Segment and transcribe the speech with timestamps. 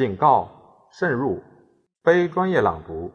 [0.00, 0.50] 警告：
[0.90, 1.42] 慎入，
[2.02, 3.12] 非专业朗读，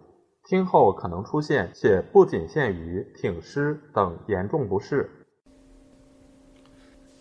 [0.47, 5.09] 听后可能出现且不仅限于挺尸等严重不适。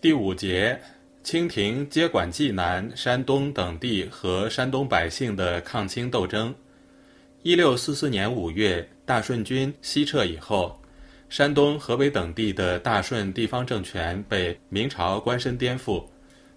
[0.02, 0.78] 第五节，
[1.22, 6.54] 清廷接管济南、山东等地和山东百姓的抗清斗争。
[7.42, 10.78] 一六四四年五月，大顺军西撤以后。
[11.30, 16.04] 山东、河北等地的大顺地方政权被明朝官绅颠覆，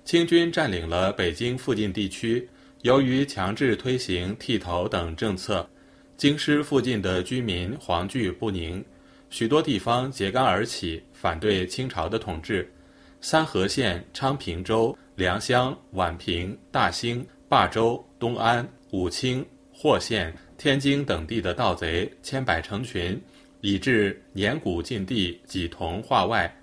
[0.03, 2.49] 清军占领了北京附近地区。
[2.84, 5.67] 由于强制推行剃头等政策，
[6.16, 8.84] 京师附近的居民惶惧不宁，
[9.30, 12.72] 许多地方揭竿而起，反对清朝的统治。
[13.20, 23.19] 三河县、昌平州、良乡、宛平、大兴、霸州、东安、武清、霍县、天津等地的盗贼千百成群。
[23.62, 26.56] 以致年谷尽地，几同化外，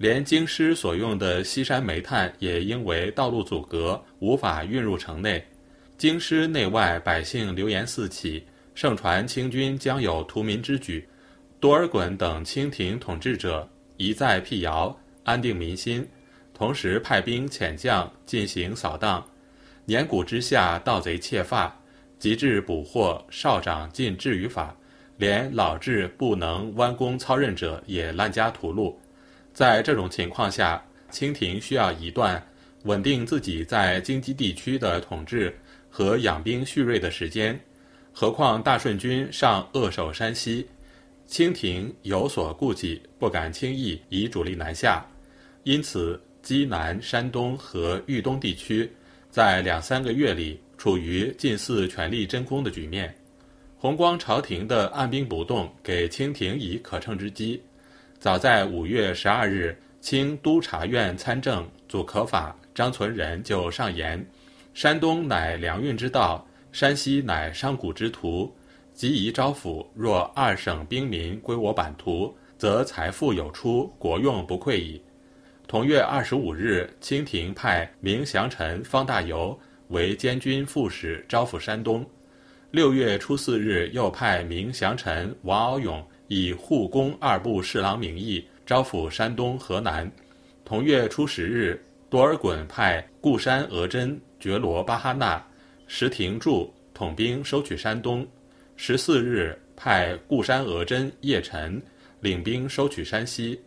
[0.00, 5.44] 连京师所用的西山煤炭也因为道路阻隔，无法运入城内。
[5.98, 8.42] 京师内外百姓流言四起，
[8.74, 11.06] 盛传清军将有屠民之举。
[11.60, 16.08] 多尔衮等清廷统治者一再辟谣，安定民心，
[16.54, 19.22] 同时派兵遣将进行扫荡。
[19.84, 21.78] 年谷之下，盗贼窃发，
[22.18, 24.74] 及至捕获，少长尽治于法。
[25.18, 28.94] 连老智不能弯弓操刃者也滥加屠戮，
[29.52, 32.42] 在这种情况下，清廷需要一段
[32.84, 35.54] 稳定自己在京畿地区的统治
[35.90, 37.58] 和养兵蓄锐的时间。
[38.12, 40.66] 何况大顺军尚扼守山西，
[41.26, 45.04] 清廷有所顾忌，不敢轻易以主力南下。
[45.64, 48.90] 因此，济南、山东和豫东地区
[49.30, 53.14] 在两三个月里处于近似全力真空的局面。
[53.78, 57.62] 弘光朝廷的按兵不动，给清廷以可乘之机。
[58.20, 64.22] 早在五月十二日，清督察院参政祖可法张存仁就上言
[64.74, 68.54] ：“山东乃粮运之道，山西乃商贾之途，
[68.92, 69.86] 即宜招抚。
[69.94, 75.00] 若二省兵民归我版图，则财富有出，国用不匮矣。”
[75.66, 79.56] 同月二十五日，清廷派明降臣方大猷
[79.88, 82.04] 为监军副使，招抚山东。
[82.70, 90.08] 六月初四日，又派明降臣王敖勇以护工二部侍郎名义招抚山东、河南。
[90.64, 95.44] 同月初十日，多尔衮派固山额真、觉罗巴哈纳、
[95.88, 98.24] 石廷柱统兵收取山东。
[98.76, 101.82] 十四日，派固山额真、叶臣
[102.20, 103.60] 领兵收取山西。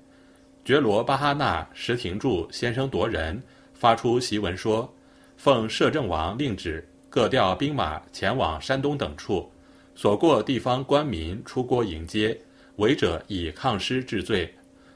[0.63, 4.90] 觉罗巴哈纳、石廷柱先声夺人，发出檄文说
[5.35, 9.52] ：“奉摄政王令旨。”各调兵马前往山东等处，
[9.96, 12.35] 所过地方官民出郭迎接，
[12.78, 14.51] 违者以抗师治罪。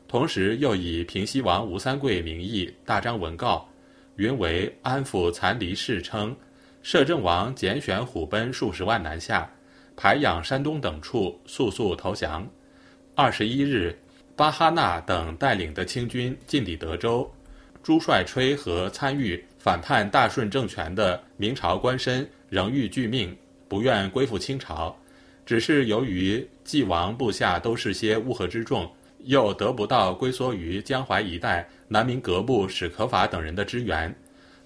[0.08, 3.68] 同时又以平西王吴三桂名义大张文告，
[4.16, 6.36] 云为安抚残离事称，
[6.82, 9.50] 摄政王拣选虎贲数十万南下，
[9.98, 12.48] 排养山东等处，速速投降。
[13.16, 13.98] 二十一日，
[14.36, 17.30] 巴哈纳等带领的清军进抵德州，
[17.84, 19.44] 朱帅吹和参与。
[19.58, 23.36] 反叛大顺政权的明朝官绅仍欲拒命，
[23.68, 24.98] 不愿归附清朝，
[25.48, 28.86] 只是由于晋王部下都是些乌合之众，
[29.20, 34.14] 又得不到龟缩于江淮一带南明阁部史可法等人的支援，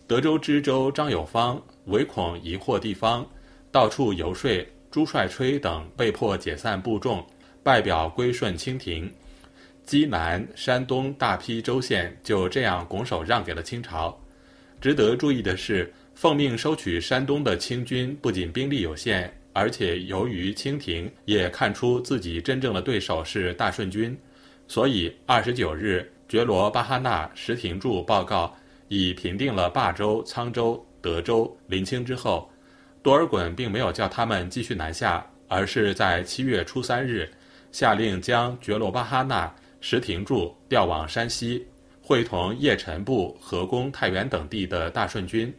[0.07, 3.23] 德州知州张友芳唯恐疑惑地方，
[3.71, 4.49] 到处游说
[4.89, 7.23] 朱帅吹等，被迫解散部众，
[7.61, 9.07] 拜表归顺清廷。
[9.85, 14.19] 济南、山东大批州县就这样拱手让给了清朝。
[14.79, 24.17] 值得注意的是，奉命收取山东的清军不仅兵力有限，而且由于清廷也看出自己真正的对手是大顺军，
[24.67, 28.53] 所以二十九日，觉罗巴哈纳、石廷柱报告
[28.87, 32.49] 已平定了霸州、沧州、德州、临清之后，
[33.03, 37.29] 多尔衮并没有叫他们继续南下，而是在七月初三日，
[37.71, 41.65] 下令将觉罗巴哈纳、石廷柱调往山西。
[42.03, 45.53] 会同叶臣部、河工、太原等地的大顺军。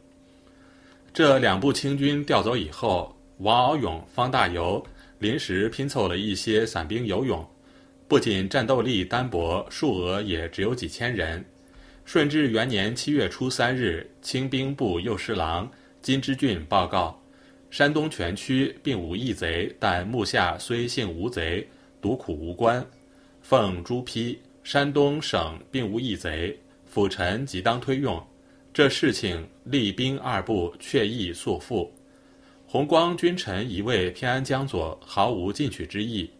[1.15, 4.81] 这两部清军调走以后，王敖勇、方大猷
[5.19, 7.45] 临时拼凑了一些散兵游勇，
[8.07, 11.45] 不仅战斗力单薄，数额也只有几千人。
[12.05, 15.69] 顺治元年七月初三日，清兵部右侍郎
[16.01, 17.21] 金之俊报告：
[17.69, 21.67] 山东全区并无异贼，但目下虽姓吴贼，
[22.01, 22.85] 独苦无关，
[23.43, 24.39] 奉朱批。
[24.63, 26.57] 山东省并无异贼，
[26.87, 28.25] 辅臣即当推用。
[28.73, 31.93] 这事情立兵二部确意速复。
[32.73, 36.31] 弘光君臣一味偏安江左，毫无进取之意。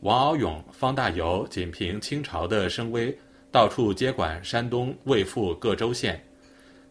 [0.00, 3.14] 王敖勇、方大猷仅凭清朝的声威，
[3.52, 6.18] 到处接管山东、卫赴各州县。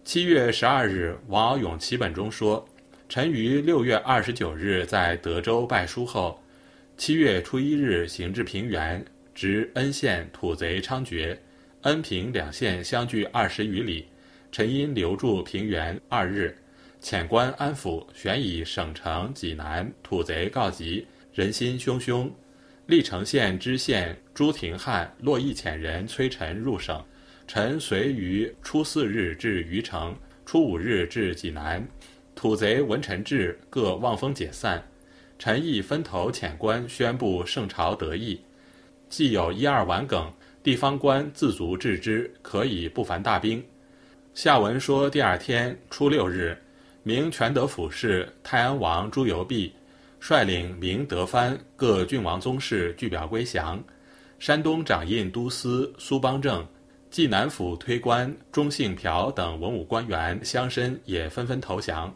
[0.04, 2.63] 七月十二日，王敖勇启本中说
[3.10, 6.39] ：“臣于六月二十九日在德州拜书后，
[6.96, 9.04] 七月初一日行至平原，
[9.34, 11.36] 值恩县土贼猖獗，
[11.81, 14.06] 恩平两县相距二十余里。
[14.51, 16.56] 臣因留住平原二日，
[17.04, 22.32] 遣官安抚，旋以省城济南土贼告急，人心汹汹。
[22.86, 27.04] 历城县知县朱廷汉络绎遣人催臣入省。
[27.46, 30.16] 臣随于初四日至虞城，
[30.46, 31.86] 初五日至济南。
[32.36, 34.82] 土贼闻臣至，各望风解散。
[35.38, 38.40] 臣亦分头遣官宣布圣朝得意。
[39.10, 40.32] 既有一二顽梗，
[40.64, 43.62] 地方官自足治之，可以不烦大兵。
[44.34, 46.58] 下文说，第二天初六日，
[47.06, 49.74] 明全德府事泰安王朱由弼
[50.22, 53.84] 率领明德藩各郡王宗室具表归降。
[54.40, 56.66] 山东掌印都司苏邦正。
[57.10, 62.12] 济南府推官钟信朴等文武官员乡绅也纷纷投降。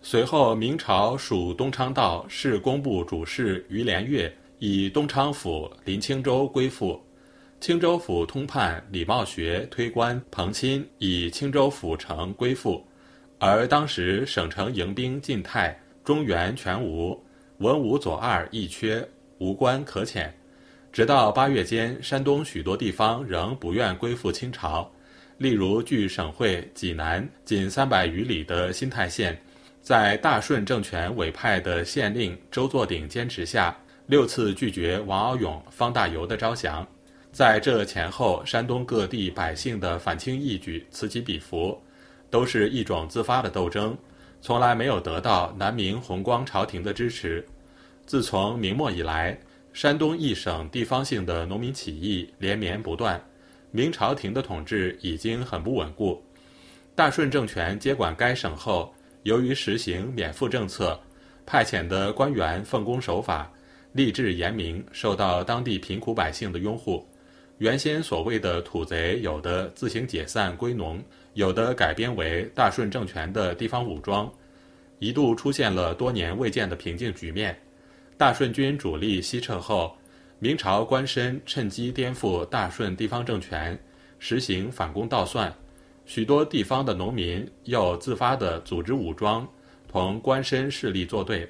[0.00, 6.98] 随后，明朝属东昌道市工部主事于连岳以东昌府临青州归附，
[7.60, 12.82] 青州府通判李茂学推官彭钦以青州府城归附。
[13.40, 17.18] 而当时省城迎兵进泰，中原全无，
[17.56, 19.02] 文武左二亦缺，
[19.38, 20.28] 无官可遣。
[20.92, 24.92] 直到八月间，山东许多地方仍不愿归附清朝，
[25.38, 29.40] 例如距省会济南仅三百余里的新泰县，
[29.80, 36.86] 在大顺政权委派的县令周作鼎坚持下，六次拒绝王敖勇、方大猷的招降。
[37.32, 41.80] 在这前后，山东各地百姓的反清义举此起彼伏，
[42.30, 43.96] 都是一种自发的斗争，
[44.40, 47.46] 从来没有得到南明弘光朝廷的支持。
[48.06, 49.38] 自从明末以来。
[49.72, 53.24] 山东一省地方性的农民起义连绵不断，
[53.70, 56.20] 明朝廷的统治已经很不稳固。
[56.96, 58.92] 大顺政权接管该省后，
[59.22, 60.98] 由于实行免赋政策，
[61.46, 63.48] 派遣的官员奉公守法，
[63.94, 67.08] 吏治严明，受到当地贫苦百姓的拥护。
[67.60, 70.98] 原先所谓的土贼，有的自行解散归农，
[71.34, 74.32] 有的改编为大顺政权的地方武装，
[74.98, 77.54] 一度出现了多年未见的平静局面。
[78.16, 79.94] 大顺军主力西撤后，
[80.38, 83.78] 明朝官绅趁机颠覆大顺地方政权，
[84.18, 85.54] 实行反攻倒算。
[86.06, 89.46] 许多地方的农民又自发地组织武装，
[89.86, 91.46] 同官绅势力作对。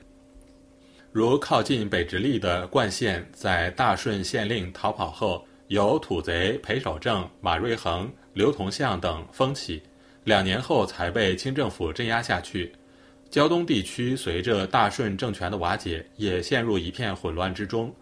[1.12, 9.80] 如靠近北直隶的冠县，在大顺县令逃跑后，由土贼裴守正、马瑞恒、刘同相等封起，
[10.24, 12.72] 两年后才被清政府镇压下去。
[13.30, 17.94] 胶东地区随着大顺政权的瓦解，也陷入一片混乱之中。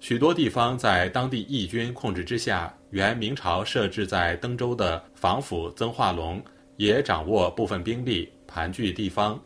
[0.00, 6.42] 许多地方在当地义军控制之下，原明朝设置在登州的防府曾化龙
[6.76, 9.40] 也掌握部分兵力，盘踞地方。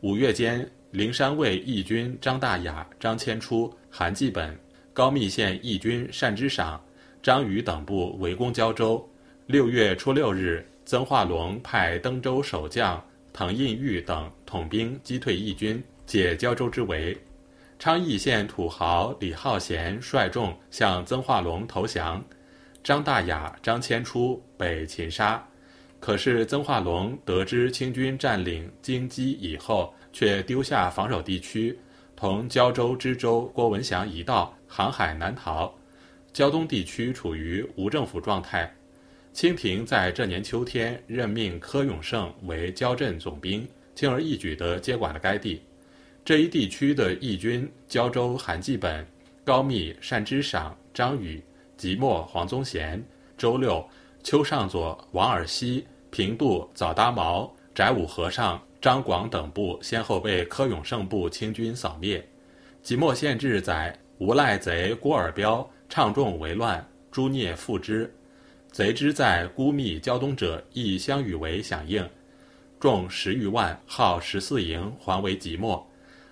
[0.00, 4.58] 五月间，灵山卫义军张大雅、张千初、韩继本、
[4.92, 6.84] 高密县义军单之赏、
[7.22, 9.08] 张宇等部围攻胶州。
[9.46, 13.02] 六月初六日，曾化龙派登州守将。
[13.34, 17.16] 滕印玉等统兵击退义军，解胶州之围。
[17.78, 22.22] 昌邑县土豪李浩贤率众向曾化龙投降，
[22.84, 25.42] 张大雅、张千初北擒杀。
[25.98, 31.78] 可是曾化龙得知清军占领京畿以后，却丢下防守地区，
[32.14, 35.74] 同胶州知州郭文祥一道航海南逃。
[36.32, 38.72] 胶东地区处于无政府状态。
[39.32, 45.62] 清廷在这年秋天任命柯永胜为胶镇总兵，轻而易举地接管了该地。
[46.24, 49.06] 这一地区的义军：胶州韩继本、
[49.44, 51.42] 高密单之赏、张宇、
[51.76, 53.02] 即墨黄宗贤、
[53.36, 53.84] 周六、
[54.22, 62.22] 邱尚佐、王尔熙、平度早达毛、翟武和尚、张广等部先后被柯永胜部清军扫灭。
[62.82, 68.10] 即墨县志载：无赖贼郭尔彪倡众为乱，诛孽复之。
[68.70, 72.02] 贼之在孤密胶东者，亦相与为响应，
[72.80, 75.86] 众十余万，号十四营，还为即墨。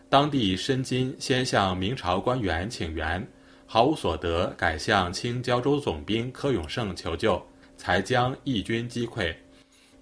[0.09, 3.23] 当地申金先向明朝官员请援，
[3.67, 9.31] 毫无所得，改向清胶州总兵柯永胜求救，才将义军击溃。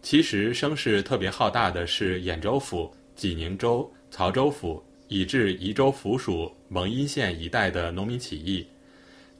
[0.00, 8.64] 其实声势特别浩大的是兖州府、济宁州、曹州府，以至宜州府属蒙阴县一带的农民起义。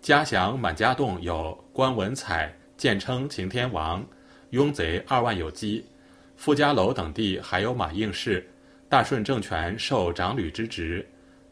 [0.00, 2.55] 嘉祥满家洞有关文采。
[2.76, 4.07] 简称晴天王，
[4.50, 5.85] 拥贼二万有基。
[6.37, 8.49] 傅家楼等地还有马应士，
[8.88, 11.05] 大顺政权受长吕之职。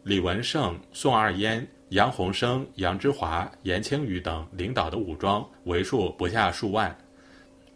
[0.05, 6.97] 李文胜、宋二烟、杨洪生、杨之华、严清宇等领导的武装为数不下数万。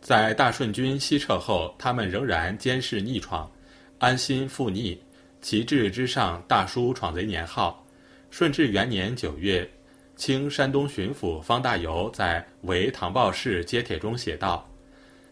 [0.01, 3.51] 在大顺军西撤后，他们仍然监视逆闯，
[3.99, 4.97] 安心复逆。
[5.43, 7.85] 旗帜之上大书闯贼年号。
[8.31, 9.69] 顺治元年九月，
[10.21, 14.71] 清山东巡抚方大猷在《为唐报事揭帖》中写道：“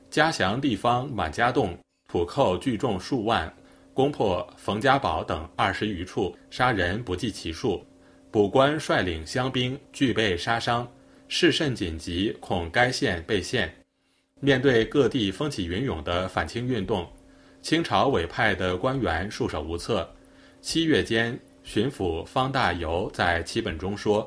[0.09, 1.79] 嘉祥地方满家洞，
[2.11, 3.55] 土寇聚众数万，
[3.93, 7.85] 攻破冯家堡等二十余处，杀人不计其数。
[8.31, 10.91] 捕官率领乡兵俱被杀伤，
[11.29, 13.71] 事甚紧急，恐该县被陷。
[14.41, 17.07] 面对各地风起云涌的反清运动，
[17.61, 20.11] 清朝委派的官员束手无策。
[20.63, 24.27] 七月间。”巡抚方大猷在其本中说：“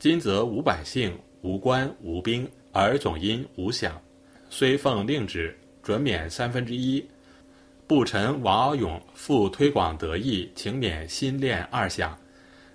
[0.00, 3.90] 今则无百姓、无官、无兵，而总因无饷，
[4.48, 7.06] 虽奉令旨，准免三分之一。
[7.86, 12.14] 部臣王敖勇复推广德义，请免新练二饷。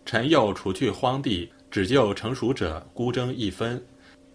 [0.05, 3.83] 臣又除去荒地，只救成熟者，孤征一分。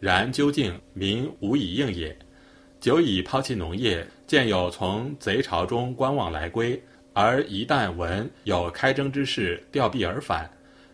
[0.00, 2.18] 然究竟民无以应也。
[2.80, 6.82] 久已抛弃农业，见有从贼巢中观望来归。”
[7.14, 10.50] 而一旦闻有开征之事，调避而返，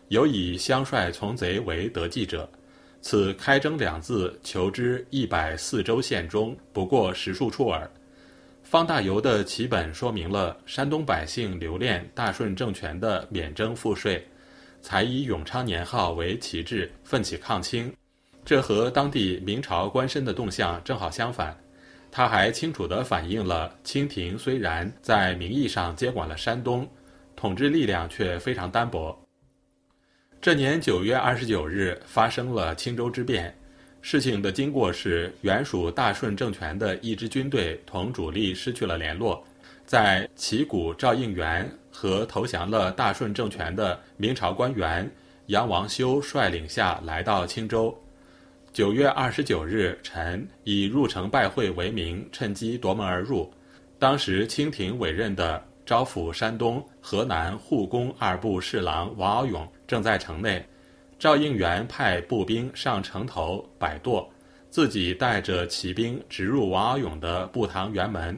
[0.09, 2.49] 有以乡帅从贼为得计者。
[3.01, 7.89] 此开征两字，求之一百四州县中不过十数处耳。
[8.63, 14.27] 方大猷的启本说明了山东百姓留恋大顺政权的免征赋税，
[14.81, 17.93] 才以永昌年号为旗帜，奋起抗清。
[18.43, 21.55] 这和当地明朝官绅的动向正好相反。
[22.11, 26.85] 他还清楚地反映了清廷虽然在名义上接管了山东，
[27.35, 29.17] 统治力量却非常单薄。
[30.39, 33.53] 这年九月二十九日发生了青州之变，
[34.01, 39.43] 事情的经过是原属大顺政权的一支军队同主力失去了联络，
[39.85, 45.09] 在旗鼓赵应元和投降了大顺政权的明朝官员
[45.47, 47.95] 杨王修率领下来到青州。
[48.71, 53.51] 九月二十九日晨，以入城拜会为名，趁机夺门而入。
[53.97, 60.61] 当时清廷委任的招抚山东、河南护工二部侍郎王敖勇正在城内。
[61.17, 64.29] 赵应元派步兵上城头摆舵，
[64.69, 68.37] 自己带着骑兵直入王敖勇的步堂辕门。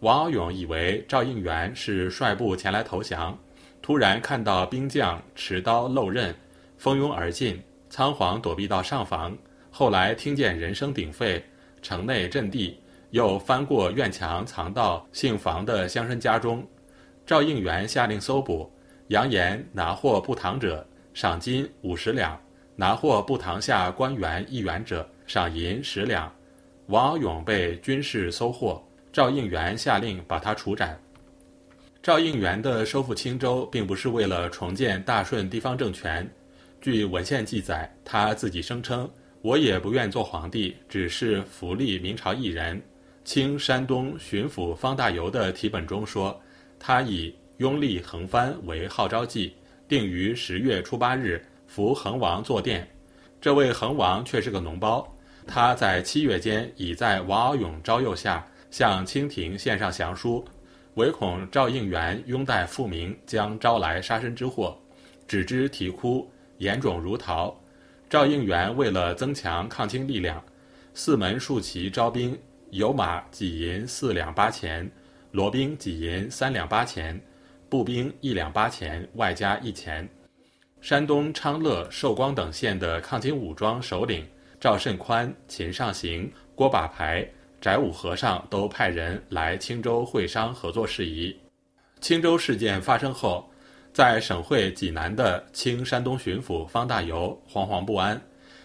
[0.00, 3.38] 王敖勇以为赵应元是率部前来投降，
[3.82, 6.34] 突然看到兵将持刀漏刃，
[6.78, 9.36] 蜂拥而进，仓皇躲避到上房。
[9.70, 11.44] 后来听见人声鼎沸，
[11.82, 12.80] 城内阵地，
[13.10, 16.66] 又翻过院墙，藏到姓房的乡绅家中。
[17.28, 18.72] 赵应元下令搜捕，
[19.08, 20.82] 扬言拿获布堂者
[21.12, 22.40] 赏金五十两，
[22.74, 26.32] 拿获布堂下官员一员者赏银十两。
[26.86, 28.82] 王敖勇被军士搜获，
[29.12, 30.98] 赵应元下令把他处斩。
[32.02, 36.26] 赵应元的收复青州，并不是为了重建大顺地方政权。
[36.80, 39.06] 据文献记载，他自己声称。
[39.42, 42.82] 我也不愿做皇帝，只是福利明朝一人。
[43.22, 46.40] 清山东巡抚方大猷的题本中说，
[46.78, 49.54] 他以拥立横藩为号召祭，
[49.88, 52.88] 定于十月初八日扶横王坐殿。
[53.40, 55.06] 这位横王却是个脓包。
[55.46, 60.44] 他在七月间已在王敖勇招诱下向清廷献上降书，
[60.94, 64.78] 唯恐赵应元拥戴复明将招来杀身之祸，
[65.26, 67.58] 只知啼哭，眼肿如桃。
[68.10, 70.42] 赵应元为了增强抗清力量，
[70.94, 72.38] 四门竖旗招兵，
[72.70, 74.90] 有马给银四两八钱，
[75.30, 77.20] 罗兵几银三两八钱，
[77.68, 80.08] 步兵一两八钱，外加一钱。
[80.80, 84.26] 山东昌乐、寿光等县的抗清武装首领
[84.60, 87.28] 赵慎宽、秦尚行、郭把牌、
[87.60, 91.36] 翟武和尚都派人来青州会商合作事宜。
[92.00, 93.48] 青州事件发生后。
[93.90, 98.20] 在省会济南的清山东巡抚方大猷惶惶不安，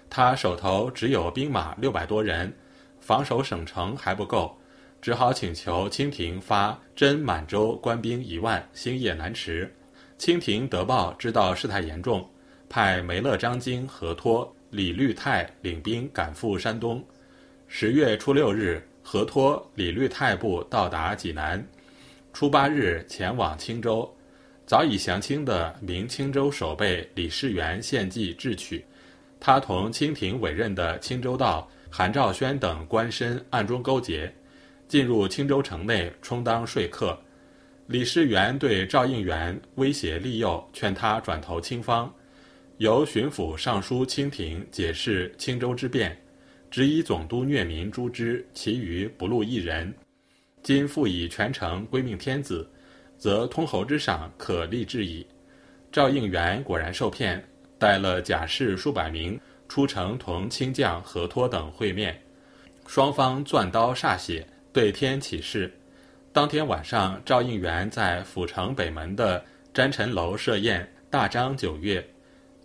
[0.07, 2.53] 他手头只有兵马六百多人，
[2.99, 4.55] 防守省城还不够，
[5.03, 9.69] 只好请求清廷发真满洲官兵一万，星夜难迟。
[10.17, 12.25] 清廷得报知道事态严重，
[12.69, 17.03] 派梅勒张京、何托、李律泰领兵赶赴山东。
[17.67, 21.61] 十月初六日，何托、李律泰部到达济南，
[22.31, 24.09] 初八日前往青州。
[24.65, 28.85] 早已降清的明青州守备李世元献计智取，
[29.37, 34.33] 他同清廷委任的青州道韩兆轩等官绅暗中勾结，
[34.93, 37.19] 进入青州城内充当说客。
[37.87, 42.13] 李世元对赵应元威胁利诱，劝他转投清方。
[42.77, 46.15] 由巡抚上书清廷解释青州之变，
[46.69, 49.91] 只以总督虐民诛之，其余不录一人。
[50.61, 52.69] 今复以全城归命天子。
[53.17, 55.25] 则通侯之赏可立志矣。
[55.91, 57.43] 赵应元果然受骗，
[57.79, 62.21] 带了甲士数百名出城同清将何托等会面，
[62.85, 65.71] 双方攥刀歃血，对天起誓。
[66.31, 72.03] 当天晚上，赵应元在府城北门的占臣楼设宴，大张九月。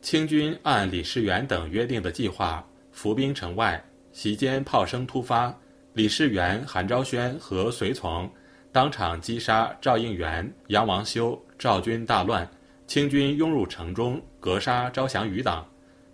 [0.01, 3.85] 清军按李世元等约定的计划，伏兵城外。
[4.11, 5.55] 席间炮声突发，
[5.93, 8.29] 李世元、韩昭宣和随从
[8.73, 12.49] 当场击杀赵应元、杨王修，赵军大乱。
[12.87, 15.69] 清军拥入城中，格杀招降余党。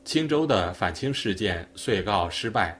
[0.04, 2.78] 青州的反清事件遂告失败。